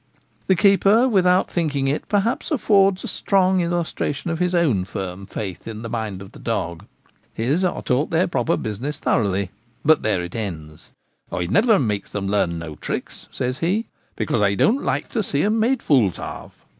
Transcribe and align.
The 0.47 0.55
keeper, 0.55 1.07
without 1.07 1.47
thinking 1.51 1.87
it 1.87 2.09
perhaps, 2.09 2.49
affords 2.49 3.03
a 3.03 3.07
strong 3.07 3.61
illustration 3.61 4.31
of 4.31 4.39
his 4.39 4.55
own 4.55 4.83
firm 4.83 5.27
faith 5.27 5.67
in 5.67 5.83
the 5.83 5.89
mind 5.89 6.17
94 6.17 6.17
The 6.29 6.39
Gamekeeper 6.39 6.49
at 6.49 6.53
Home. 6.57 6.69
of 6.71 6.75
the 6.79 6.79
dog. 6.79 6.85
His 7.35 7.63
are 7.63 7.81
taught 7.83 8.09
their 8.09 8.27
proper 8.27 8.57
business 8.57 8.97
thoroughly; 8.97 9.51
but 9.85 10.01
there 10.01 10.23
it 10.23 10.33
ends.' 10.33 10.89
I 11.31 11.45
never 11.45 11.77
makes 11.77 12.13
them 12.13 12.25
learn 12.27 12.57
no 12.57 12.73
tricks,' 12.73 13.27
says 13.31 13.59
he,' 13.59 13.85
because 14.15 14.41
I 14.41 14.55
don't 14.55 14.81
like 14.83 15.09
to 15.09 15.21
see 15.21 15.43
'em 15.43 15.59
made 15.59 15.83
fools 15.83 16.17
of.' 16.17 16.65